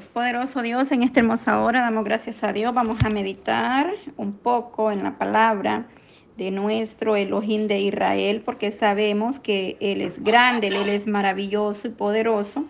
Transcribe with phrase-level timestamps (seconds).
[0.00, 2.72] Dios, poderoso Dios, en esta hermosa hora damos gracias a Dios.
[2.72, 5.88] Vamos a meditar un poco en la palabra
[6.38, 11.90] de nuestro Elohim de Israel, porque sabemos que Él es grande, Él es maravilloso y
[11.90, 12.64] poderoso.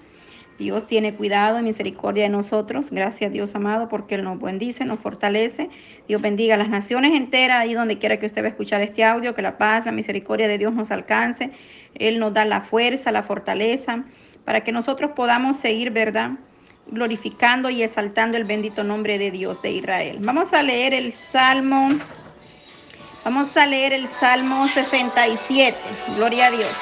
[0.59, 2.91] Dios tiene cuidado y misericordia de nosotros.
[2.91, 5.71] Gracias Dios amado, porque Él nos bendice, nos fortalece.
[6.09, 9.05] Dios bendiga a las naciones enteras, ahí donde quiera que usted va a escuchar este
[9.05, 11.53] audio, que la paz, la misericordia de Dios nos alcance.
[11.95, 14.05] Él nos da la fuerza, la fortaleza,
[14.45, 16.33] para que nosotros podamos seguir, ¿verdad?
[16.87, 20.19] Glorificando y exaltando el bendito nombre de Dios de Israel.
[20.21, 22.01] Vamos a leer el Salmo,
[23.25, 25.79] vamos a leer el Salmo 67,
[26.17, 26.73] gloria a Dios.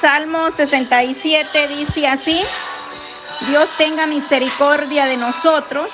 [0.00, 2.44] Salmo 67 dice así,
[3.40, 5.92] Dios tenga misericordia de nosotros.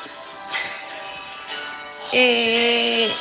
[2.13, 3.13] Eh,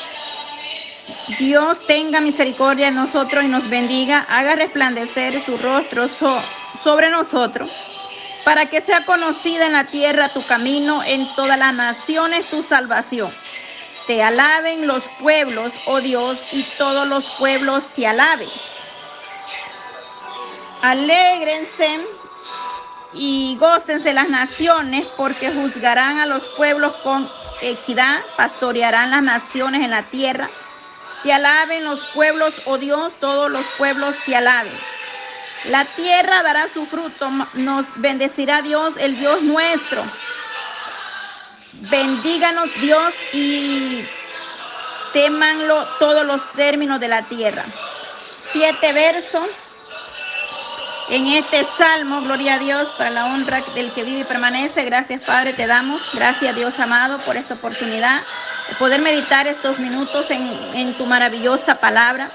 [1.40, 6.42] Dios tenga misericordia de nosotros y nos bendiga, haga resplandecer su rostro so-
[6.84, 7.70] sobre nosotros
[8.44, 13.34] para que sea conocida en la tierra tu camino, en todas las naciones tu salvación.
[14.08, 18.50] Te alaben los pueblos, oh Dios, y todos los pueblos te alaben.
[20.82, 22.08] Alégrense
[23.14, 27.30] y gócense las naciones, porque juzgarán a los pueblos con
[27.62, 30.50] equidad, pastorearán las naciones en la tierra.
[31.24, 34.74] Te alaben los pueblos, oh Dios, todos los pueblos te alaben.
[35.66, 40.04] La tierra dará su fruto, nos bendecirá Dios, el Dios nuestro.
[41.90, 44.06] Bendíganos Dios y
[45.14, 47.66] temanlo todos los términos de la tierra.
[48.52, 49.48] Siete versos
[51.10, 54.86] en este salmo, gloria a Dios, para la honra del que vive y permanece.
[54.86, 56.02] Gracias Padre, te damos.
[56.14, 58.22] Gracias Dios amado por esta oportunidad
[58.70, 62.32] de poder meditar estos minutos en, en tu maravillosa palabra.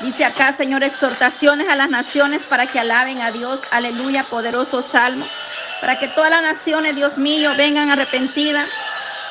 [0.00, 3.60] Dice acá, Señor, exhortaciones a las naciones para que alaben a Dios.
[3.72, 5.26] Aleluya, poderoso salmo.
[5.80, 8.68] Para que todas las naciones, Dios mío, vengan arrepentidas,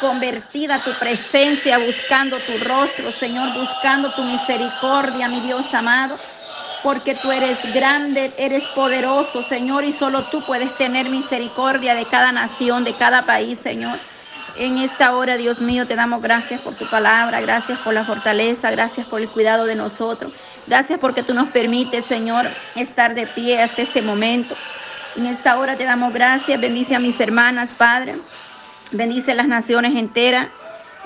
[0.02, 6.18] convertidas a tu presencia, buscando tu rostro, Señor, buscando tu misericordia, mi Dios amado.
[6.84, 12.34] Porque tú eres grande, eres poderoso, Señor, y solo tú puedes tener misericordia de cada
[12.34, 14.00] nación, de cada país, Señor.
[14.54, 18.72] En esta hora, Dios mío, te damos gracias por tu palabra, gracias por la fortaleza,
[18.72, 20.34] gracias por el cuidado de nosotros.
[20.68, 24.56] Gracias porque tú nos permites, Señor, estar de pie hasta este momento.
[25.16, 28.18] En esta hora te damos gracias, bendice a mis hermanas, Padre.
[28.92, 30.48] Bendice las naciones enteras,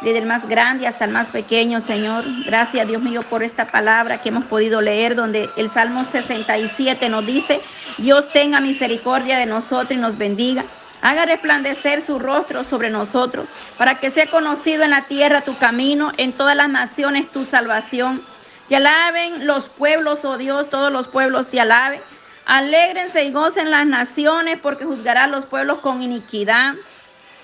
[0.01, 2.25] desde el más grande hasta el más pequeño, Señor.
[2.43, 7.25] Gracias, Dios mío, por esta palabra que hemos podido leer, donde el Salmo 67 nos
[7.25, 7.61] dice,
[7.99, 10.65] Dios tenga misericordia de nosotros y nos bendiga.
[11.03, 13.47] Haga resplandecer su rostro sobre nosotros,
[13.77, 18.23] para que sea conocido en la tierra tu camino, en todas las naciones tu salvación.
[18.71, 21.99] Te alaben los pueblos, oh Dios, todos los pueblos te alaben.
[22.45, 26.75] Alégrense y gocen las naciones, porque juzgará a los pueblos con iniquidad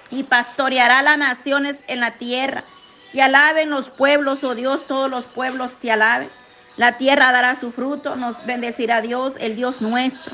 [0.09, 2.63] y pastoreará las naciones en la tierra.
[3.12, 6.29] Te alaben los pueblos, oh Dios, todos los pueblos te alaben.
[6.77, 10.33] La tierra dará su fruto, nos bendecirá Dios, el Dios nuestro.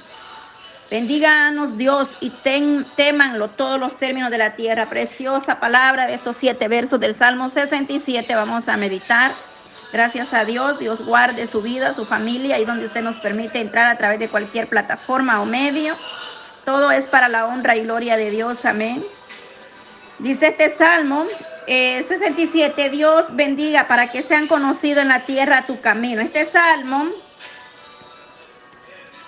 [0.91, 4.87] Bendíganos Dios y ten, témanlo todos los términos de la tierra.
[4.91, 8.35] Preciosa palabra de estos siete versos del Salmo 67.
[8.35, 9.33] Vamos a meditar.
[9.93, 13.85] Gracias a Dios, Dios guarde su vida, su familia y donde usted nos permite entrar
[13.85, 15.95] a través de cualquier plataforma o medio.
[16.65, 18.65] Todo es para la honra y gloria de Dios.
[18.65, 19.05] Amén.
[20.17, 21.27] Dice este Salmo
[21.67, 26.23] eh, 67, Dios bendiga para que sean conocidos en la tierra tu camino.
[26.23, 27.09] Este Salmo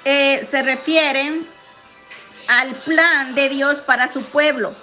[0.03, 1.41] eh, se refiere
[2.47, 4.75] al plan de Dios para su pueblo.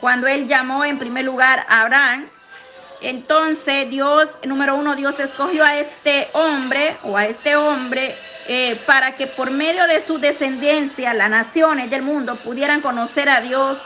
[0.00, 2.28] Cuando él llamó en primer lugar a Abraham,
[3.00, 9.16] entonces Dios, número uno, Dios escogió a este hombre o a este hombre eh, para
[9.16, 13.78] que por medio de su descendencia las naciones del mundo pudieran conocer a Dios,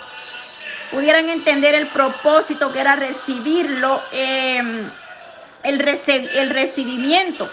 [0.91, 4.63] pudieran entender el propósito que era recibirlo, eh,
[5.63, 6.01] el,
[6.35, 7.51] el recibimiento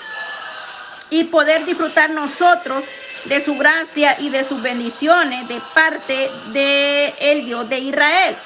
[1.10, 2.84] y poder disfrutar nosotros
[3.26, 8.38] de su gracia y de sus bendiciones de parte de el Dios de Israel.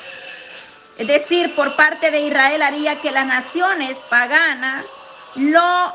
[0.98, 4.86] Es decir, por parte de Israel haría que las naciones paganas
[5.36, 5.94] lo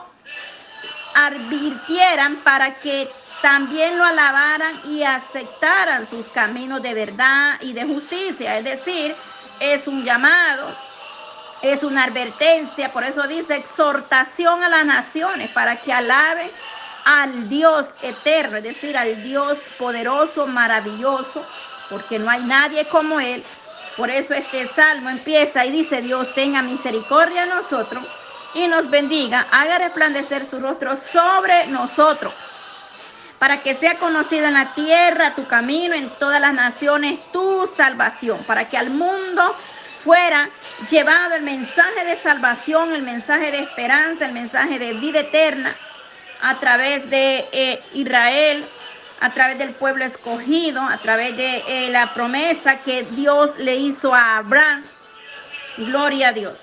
[1.14, 3.09] advirtieran para que
[3.40, 8.59] también lo alabaran y aceptaran sus caminos de verdad y de justicia.
[8.59, 9.14] Es decir,
[9.61, 10.75] es un llamado,
[11.62, 16.50] es una advertencia, por eso dice exhortación a las naciones para que alaben
[17.05, 21.45] al Dios eterno, es decir, al Dios poderoso, maravilloso,
[21.88, 23.43] porque no hay nadie como Él.
[23.99, 28.05] Por eso este salmo empieza y dice, Dios tenga misericordia a nosotros
[28.55, 32.33] y nos bendiga, haga resplandecer su rostro sobre nosotros,
[33.40, 38.45] para que sea conocido en la tierra tu camino, en todas las naciones tu salvación,
[38.45, 39.57] para que al mundo
[40.05, 40.49] fuera
[40.88, 45.75] llevado el mensaje de salvación, el mensaje de esperanza, el mensaje de vida eterna
[46.40, 48.64] a través de eh, Israel,
[49.21, 54.15] a través del pueblo escogido, a través de eh, la promesa que Dios le hizo
[54.15, 54.85] a Abraham.
[55.77, 56.55] Gloria a Dios.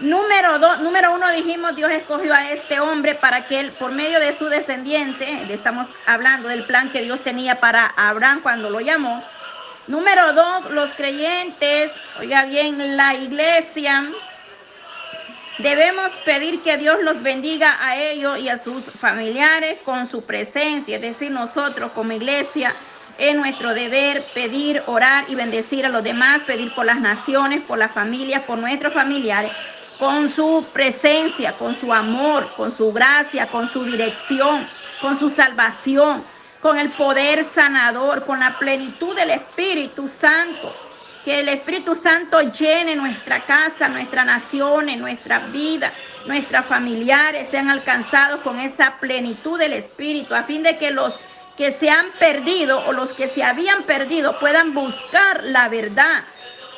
[0.00, 4.20] Número dos, número uno dijimos, Dios escogió a este hombre para que él, por medio
[4.20, 9.24] de su descendiente, estamos hablando del plan que Dios tenía para Abraham cuando lo llamó,
[9.88, 11.90] Número dos, los creyentes,
[12.20, 14.04] oiga bien, la iglesia,
[15.58, 20.96] debemos pedir que Dios los bendiga a ellos y a sus familiares con su presencia,
[20.96, 22.74] es decir, nosotros como iglesia
[23.18, 27.78] es nuestro deber pedir, orar y bendecir a los demás, pedir por las naciones, por
[27.78, 29.50] las familias, por nuestros familiares,
[29.98, 34.66] con su presencia, con su amor, con su gracia, con su dirección,
[35.00, 36.22] con su salvación
[36.60, 40.74] con el poder sanador, con la plenitud del Espíritu Santo.
[41.28, 45.92] Que el Espíritu Santo llene nuestra casa, nuestra nación, nuestra vida,
[46.24, 51.14] nuestros familiares sean alcanzados con esa plenitud del Espíritu, a fin de que los
[51.58, 56.24] que se han perdido o los que se habían perdido puedan buscar la verdad.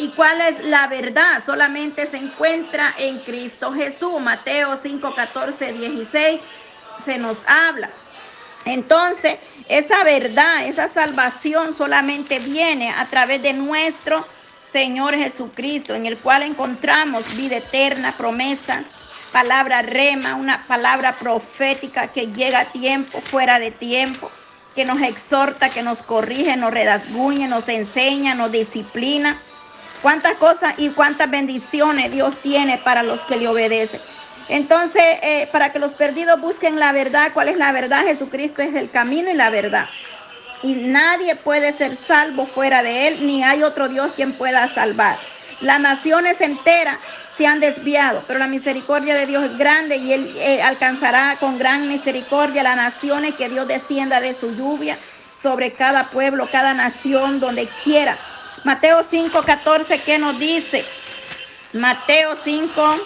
[0.01, 1.45] ¿Y cuál es la verdad?
[1.47, 4.21] Solamente se encuentra en Cristo Jesús.
[4.21, 6.41] Mateo 5, 14, 16
[7.05, 7.91] se nos habla.
[8.65, 9.39] Entonces,
[9.69, 14.27] esa verdad, esa salvación solamente viene a través de nuestro
[14.73, 18.85] Señor Jesucristo, en el cual encontramos vida eterna, promesa,
[19.33, 24.31] palabra rema, una palabra profética que llega a tiempo, fuera de tiempo,
[24.75, 29.41] que nos exhorta, que nos corrige, nos redazguñe, nos enseña, nos disciplina.
[30.03, 34.01] Cuántas cosas y cuántas bendiciones Dios tiene para los que le obedecen.
[34.49, 38.05] Entonces, eh, para que los perdidos busquen la verdad, ¿cuál es la verdad?
[38.05, 39.89] Jesucristo es el camino y la verdad.
[40.63, 45.19] Y nadie puede ser salvo fuera de él, ni hay otro Dios quien pueda salvar.
[45.61, 46.99] Las naciones enteras
[47.37, 51.59] se han desviado, pero la misericordia de Dios es grande y Él eh, alcanzará con
[51.59, 54.99] gran misericordia las naciones que Dios descienda de su lluvia
[55.43, 58.19] sobre cada pueblo, cada nación, donde quiera
[58.65, 60.85] Mateo 5, 14, ¿qué nos dice?
[61.73, 62.97] Mateo 5,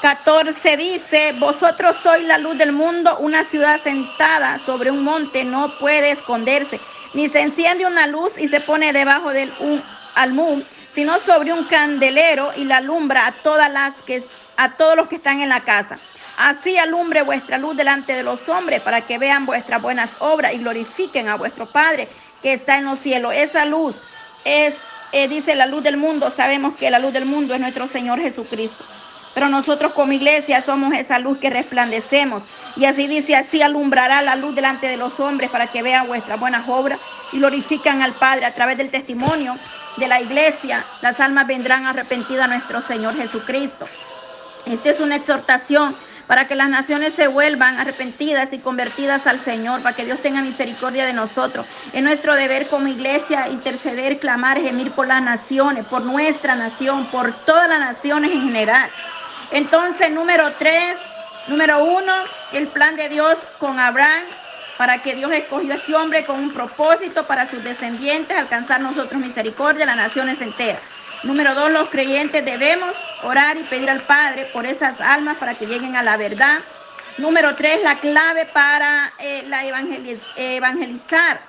[0.00, 5.76] 14 dice, vosotros sois la luz del mundo, una ciudad sentada sobre un monte no
[5.78, 6.80] puede esconderse,
[7.14, 9.82] ni se enciende una luz y se pone debajo del un
[10.14, 10.62] almud,
[10.94, 14.22] sino sobre un candelero y la alumbra a todas las que
[14.56, 15.98] a todos los que están en la casa.
[16.36, 20.58] Así alumbre vuestra luz delante de los hombres para que vean vuestras buenas obras y
[20.58, 22.08] glorifiquen a vuestro Padre
[22.42, 23.32] que está en los cielos.
[23.34, 23.96] Esa luz
[24.44, 24.76] es,
[25.12, 26.30] eh, dice la luz del mundo.
[26.30, 28.84] Sabemos que la luz del mundo es nuestro Señor Jesucristo.
[29.34, 32.42] Pero nosotros como iglesia somos esa luz que resplandecemos.
[32.76, 36.38] Y así dice, así alumbrará la luz delante de los hombres para que vean vuestras
[36.38, 37.00] buenas obras
[37.32, 39.56] y glorifican al Padre a través del testimonio
[39.96, 40.84] de la iglesia.
[41.00, 43.88] Las almas vendrán arrepentidas a nuestro Señor Jesucristo.
[44.64, 45.96] Esta es una exhortación
[46.28, 50.42] para que las naciones se vuelvan arrepentidas y convertidas al Señor, para que Dios tenga
[50.42, 51.66] misericordia de nosotros.
[51.92, 57.32] Es nuestro deber como iglesia interceder, clamar, gemir por las naciones, por nuestra nación, por
[57.46, 58.90] todas las naciones en general.
[59.50, 60.98] Entonces, número tres,
[61.46, 62.12] número uno,
[62.52, 64.24] el plan de Dios con Abraham,
[64.76, 69.20] para que Dios escogió a este hombre con un propósito para sus descendientes, alcanzar nosotros
[69.20, 70.82] misericordia, las naciones enteras.
[71.24, 75.66] Número dos, los creyentes debemos orar y pedir al Padre por esas almas para que
[75.66, 76.60] lleguen a la verdad.
[77.16, 79.64] Número tres, la clave para eh, la
[80.36, 81.40] evangelizar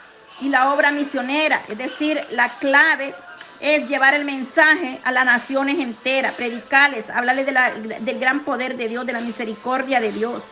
[0.41, 3.13] y la obra misionera, es decir, la clave
[3.59, 9.05] es llevar el mensaje a las naciones enteras, predicarles, hablarles del gran poder de Dios,
[9.05, 10.43] de la misericordia de Dios.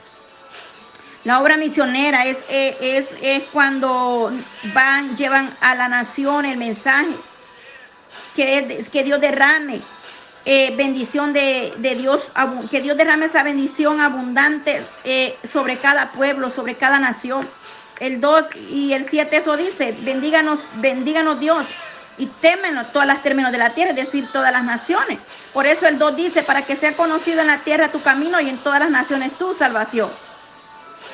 [1.24, 4.32] La obra misionera es, eh, es, es cuando
[4.74, 7.16] van, llevan a la nación el mensaje
[8.36, 9.82] que, que Dios derrame
[10.46, 12.32] eh, bendición de, Dios,
[12.72, 17.50] que Dios derrame esa bendición abundante eh, sobre cada pueblo, sobre cada nación.
[18.00, 21.66] El 2 y el 7 eso dice, bendíganos, bendíganos Dios
[22.18, 25.20] y témenos todas las términos de la tierra, es decir, todas las naciones.
[25.54, 28.50] Por eso el 2 dice, para que sea conocido en la tierra tu camino y
[28.50, 30.10] en todas las naciones tu salvación.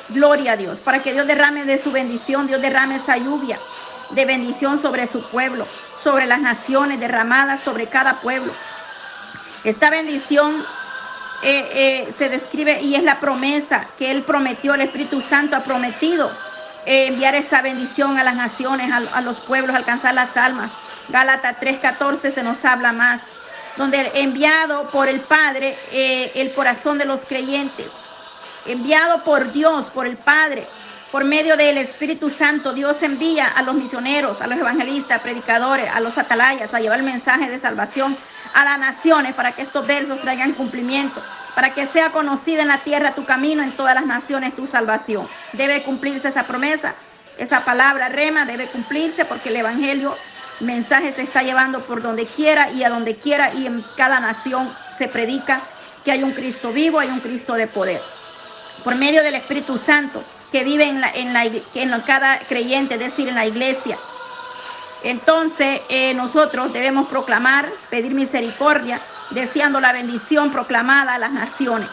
[0.08, 3.58] Gloria a Dios, para que Dios derrame de su bendición, Dios derrame esa lluvia
[4.10, 5.66] de bendición sobre su pueblo
[6.04, 8.52] sobre las naciones, derramadas sobre cada pueblo.
[9.64, 10.64] Esta bendición
[11.42, 15.64] eh, eh, se describe y es la promesa que Él prometió, el Espíritu Santo ha
[15.64, 16.30] prometido
[16.86, 20.70] eh, enviar esa bendición a las naciones, a, los pueblos, alcanzar las almas.
[21.08, 23.20] Gálatas 3:14 se nos habla más,
[23.76, 27.86] donde enviado por el Padre el corazón de los creyentes,
[28.66, 30.66] enviado por Dios, por el Padre,
[31.14, 36.00] por medio del Espíritu Santo, Dios envía a los misioneros, a los evangelistas, predicadores, a
[36.00, 38.16] los atalayas a llevar el mensaje de salvación
[38.52, 41.22] a las naciones para que estos versos traigan cumplimiento,
[41.54, 45.28] para que sea conocida en la tierra tu camino, en todas las naciones tu salvación.
[45.52, 46.94] Debe cumplirse esa promesa,
[47.38, 50.16] esa palabra rema debe cumplirse porque el Evangelio,
[50.60, 54.20] el mensaje se está llevando por donde quiera y a donde quiera y en cada
[54.20, 55.62] nación se predica
[56.04, 58.00] que hay un Cristo vivo, hay un Cristo de poder.
[58.82, 63.00] Por medio del Espíritu Santo, que vive en, la, en, la, en cada creyente, es
[63.00, 63.98] decir, en la iglesia.
[65.02, 69.00] Entonces eh, nosotros debemos proclamar, pedir misericordia,
[69.30, 71.88] deseando la bendición proclamada a las naciones.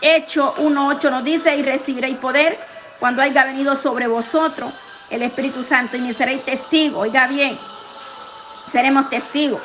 [0.00, 2.58] Hecho 1.8 nos dice, y recibiréis poder
[2.98, 4.72] cuando haya venido sobre vosotros
[5.10, 7.00] el Espíritu Santo y me seréis testigo.
[7.00, 7.58] Oiga bien,
[8.70, 9.60] seremos testigos,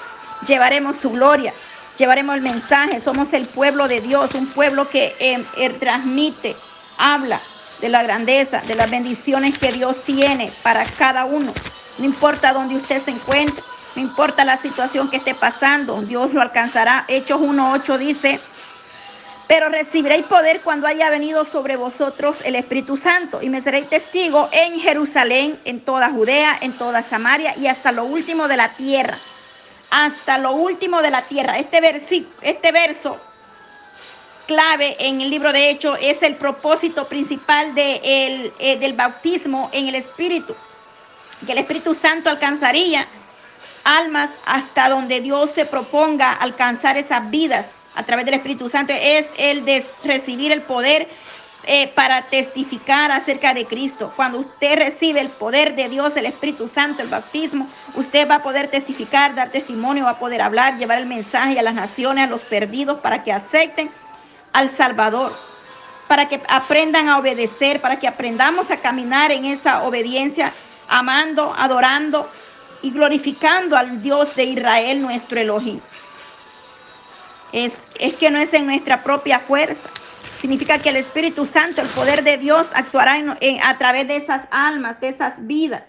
[0.47, 1.53] llevaremos su gloria,
[1.97, 6.55] llevaremos el mensaje, somos el pueblo de Dios, un pueblo que eh, eh, transmite,
[6.97, 7.41] habla,
[7.81, 11.53] de la grandeza, de las bendiciones que Dios tiene para cada uno.
[11.97, 13.61] No importa dónde usted se encuentre,
[13.95, 17.05] no importa la situación que esté pasando, Dios lo alcanzará.
[17.07, 18.39] Hechos 1.8 dice,
[19.47, 24.49] pero recibiréis poder cuando haya venido sobre vosotros el Espíritu Santo y me seréis testigo
[24.51, 29.19] en Jerusalén, en toda Judea, en toda Samaria y hasta lo último de la tierra.
[29.91, 31.59] Hasta lo último de la tierra.
[31.59, 33.19] Este, este verso
[34.47, 39.95] clave en el libro de Hechos es el propósito principal eh, del bautismo en el
[39.95, 40.55] Espíritu,
[41.45, 43.07] que el Espíritu Santo alcanzaría
[43.83, 49.27] almas hasta donde Dios se proponga alcanzar esas vidas a través del Espíritu Santo, es
[49.37, 51.07] el de recibir el poder
[51.65, 54.11] eh, para testificar acerca de Cristo.
[54.15, 58.43] Cuando usted recibe el poder de Dios, el Espíritu Santo, el bautismo, usted va a
[58.43, 62.29] poder testificar, dar testimonio, va a poder hablar, llevar el mensaje a las naciones, a
[62.29, 63.91] los perdidos, para que acepten
[64.51, 65.37] al Salvador,
[66.09, 70.51] para que aprendan a obedecer, para que aprendamos a caminar en esa obediencia,
[70.89, 72.29] amando, adorando
[72.83, 75.79] y glorificando al Dios de Israel, nuestro Elohim.
[77.51, 79.89] Es, es que no es en nuestra propia fuerza.
[80.39, 83.15] Significa que el Espíritu Santo, el poder de Dios, actuará
[83.63, 85.83] a través de esas almas, de esas vidas,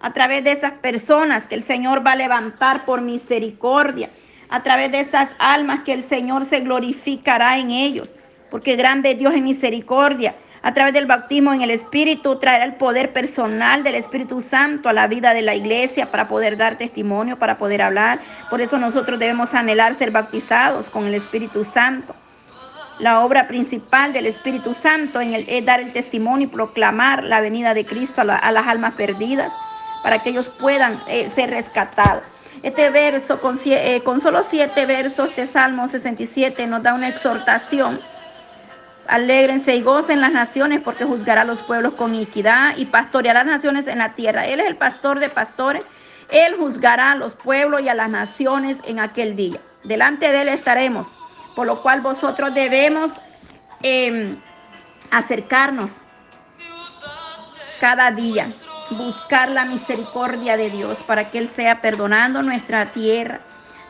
[0.00, 4.08] a través de esas personas que el Señor va a levantar por misericordia,
[4.48, 8.08] a través de esas almas que el Señor se glorificará en ellos,
[8.50, 10.34] porque grande Dios en misericordia.
[10.62, 14.92] A través del bautismo en el Espíritu traerá el poder personal del Espíritu Santo a
[14.92, 18.20] la vida de la iglesia para poder dar testimonio, para poder hablar.
[18.50, 22.14] Por eso nosotros debemos anhelar ser bautizados con el Espíritu Santo.
[22.98, 27.40] La obra principal del Espíritu Santo en el, es dar el testimonio y proclamar la
[27.40, 29.52] venida de Cristo a, la, a las almas perdidas
[30.02, 32.24] para que ellos puedan eh, ser rescatados.
[32.62, 38.00] Este verso, con, eh, con solo siete versos, este Salmo 67 nos da una exhortación.
[39.08, 43.56] Alégrense y gocen las naciones porque juzgará a los pueblos con equidad y pastoreará las
[43.56, 44.46] naciones en la tierra.
[44.46, 45.82] Él es el pastor de pastores.
[46.30, 49.60] Él juzgará a los pueblos y a las naciones en aquel día.
[49.82, 51.08] Delante de él estaremos,
[51.56, 53.10] por lo cual vosotros debemos
[53.82, 54.36] eh,
[55.10, 55.90] acercarnos
[57.80, 58.52] cada día
[58.90, 63.40] buscar la misericordia de Dios para que Él sea perdonando nuestra tierra,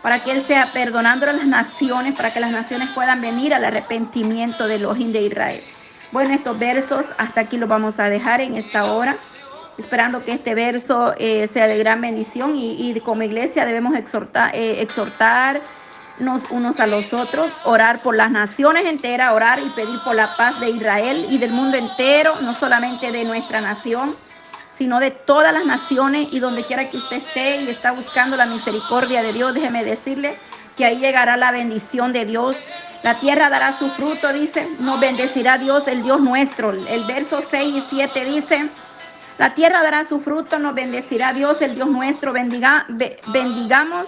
[0.02, 3.64] para que Él sea perdonando a las naciones, para que las naciones puedan venir al
[3.64, 5.62] arrepentimiento de los de Israel.
[6.12, 9.16] Bueno, estos versos hasta aquí los vamos a dejar en esta hora,
[9.76, 14.80] esperando que este verso eh, sea de gran bendición y, como iglesia debemos exhortar, eh,
[14.80, 20.36] exhortarnos unos a los otros, orar por las naciones enteras, orar y pedir por la
[20.36, 24.16] paz de Israel y del mundo entero, no solamente de nuestra nación
[24.78, 28.46] sino de todas las naciones y donde quiera que usted esté y está buscando la
[28.46, 30.38] misericordia de Dios, déjeme decirle
[30.76, 32.56] que ahí llegará la bendición de Dios.
[33.02, 36.70] La tierra dará su fruto, dice, nos bendecirá Dios, el Dios nuestro.
[36.70, 38.70] El verso 6 y 7 dice,
[39.36, 42.32] la tierra dará su fruto, nos bendecirá Dios, el Dios nuestro.
[42.32, 42.86] Bendiga,
[43.26, 44.06] bendigamos,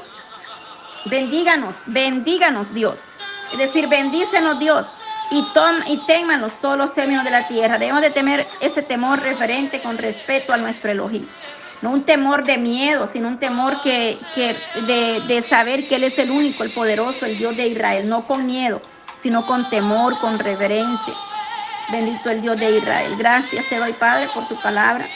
[1.06, 2.96] bendíganos, bendíganos Dios.
[3.52, 4.86] Es decir, bendícenos Dios
[5.30, 5.46] y,
[6.60, 7.78] todos los términos de la tierra.
[7.78, 11.26] Debemos de temer ese temor referente con respeto a nuestro Elohim.
[11.82, 16.04] No un temor de miedo, sino un temor que, que de, de saber que Él
[16.04, 18.08] es el único, el poderoso, el Dios de Israel.
[18.08, 18.82] No con miedo,
[19.16, 21.14] sino con temor, con reverencia.
[21.90, 23.16] Bendito el Dios de Israel.
[23.16, 25.08] Gracias te doy, Padre, por tu palabra.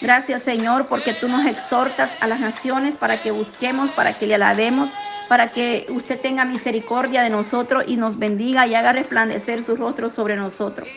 [0.00, 4.34] Gracias, Señor, porque tú nos exhortas a las naciones para que busquemos, para que le
[4.34, 4.90] alabemos
[5.30, 10.08] para que usted tenga misericordia de nosotros y nos bendiga y haga resplandecer su rostro
[10.08, 10.88] sobre nosotros.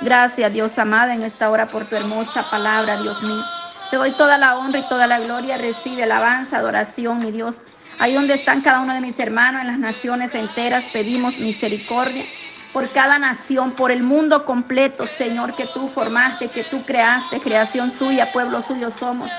[0.00, 3.42] Gracias, Dios amado, en esta hora por tu hermosa palabra, Dios mío.
[3.90, 5.58] Te doy toda la honra y toda la gloria.
[5.58, 7.56] Recibe alabanza, adoración, mi Dios.
[7.98, 12.26] Ahí donde están cada uno de mis hermanos en las naciones enteras, pedimos misericordia
[12.72, 17.90] por cada nación, por el mundo completo, Señor, que tú formaste, que tú creaste, creación
[17.90, 19.32] suya, pueblo suyo somos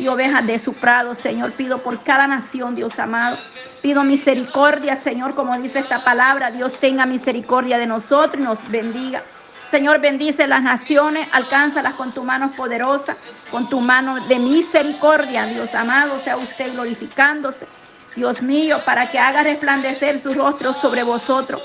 [0.00, 1.52] y ovejas de su prado, Señor.
[1.52, 3.36] Pido por cada nación, Dios amado.
[3.82, 6.50] Pido misericordia, Señor, como dice esta palabra.
[6.50, 9.22] Dios tenga misericordia de nosotros y nos bendiga.
[9.70, 13.16] Señor, bendice las naciones, alcánzalas con tu mano poderosa,
[13.52, 17.68] con tu mano de misericordia, Dios amado, sea usted glorificándose,
[18.16, 21.62] Dios mío, para que haga resplandecer su rostro sobre vosotros.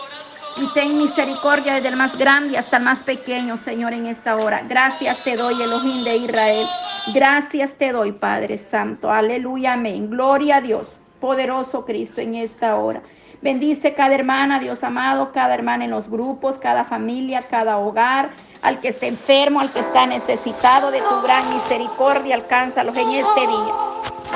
[0.58, 4.62] Y ten misericordia desde el más grande hasta el más pequeño, Señor, en esta hora.
[4.68, 6.68] Gracias te doy, Elohim de Israel.
[7.14, 9.12] Gracias te doy, Padre Santo.
[9.12, 10.10] Aleluya, amén.
[10.10, 13.02] Gloria a Dios, poderoso Cristo, en esta hora.
[13.42, 18.30] Bendice cada hermana, Dios amado, cada hermana en los grupos, cada familia, cada hogar,
[18.62, 23.42] al que esté enfermo, al que está necesitado de tu gran misericordia, alcánzalos en este
[23.42, 23.74] día.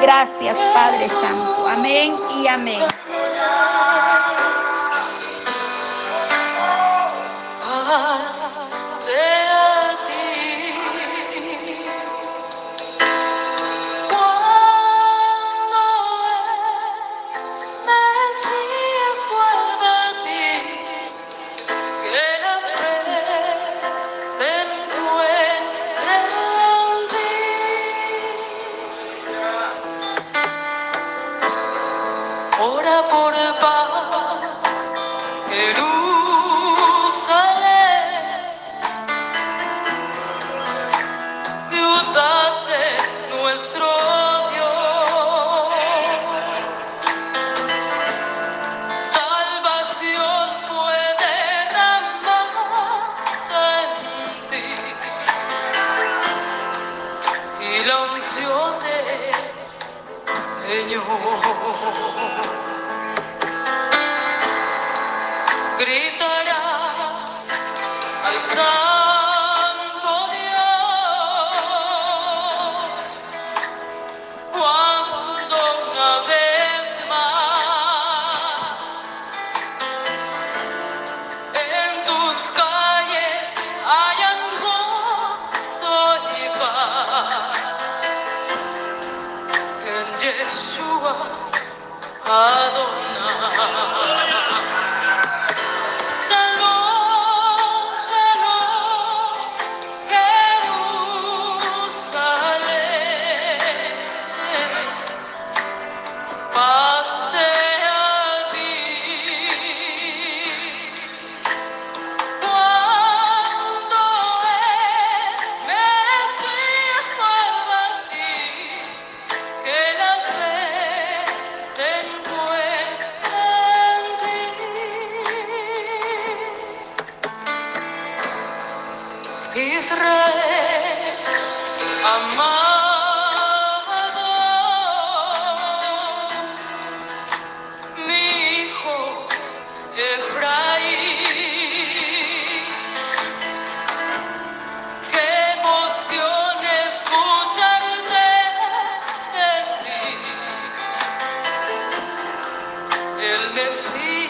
[0.01, 1.67] Gracias, Padre Santo.
[1.67, 2.84] Amén y amén.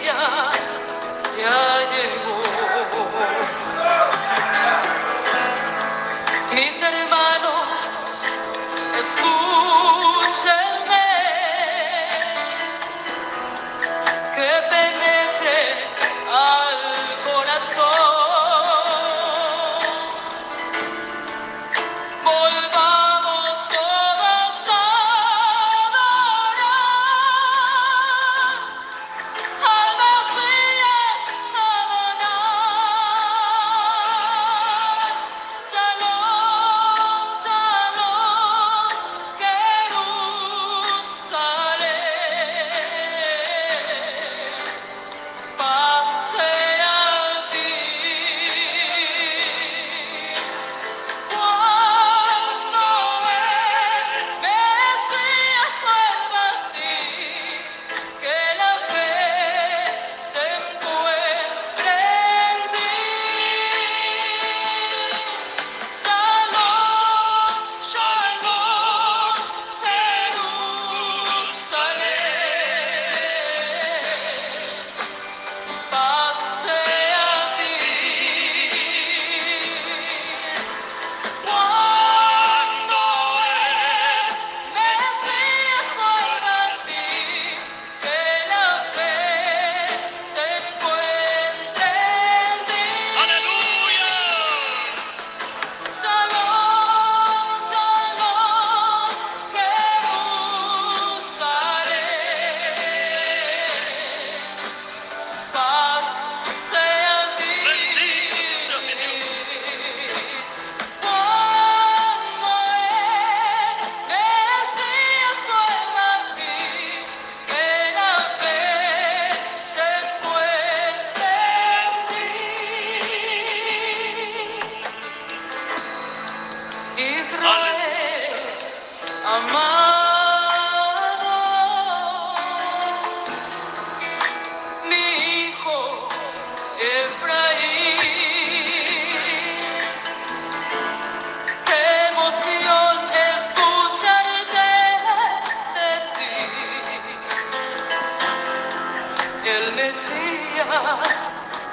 [0.05, 0.49] Ya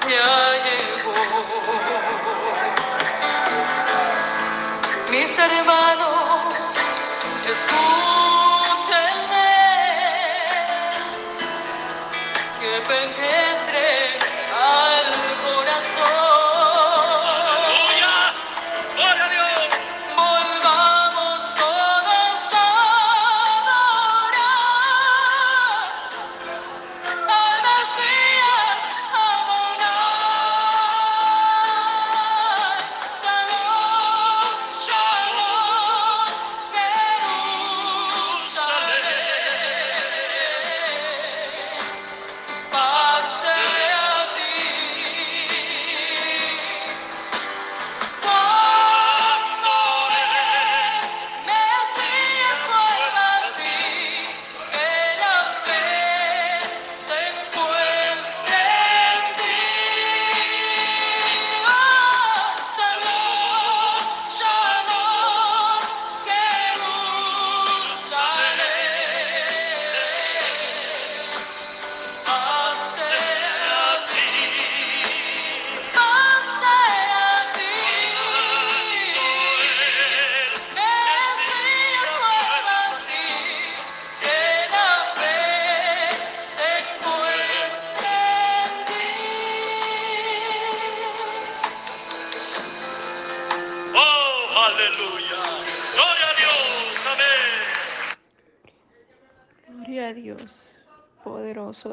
[0.09, 0.97] ya llegó.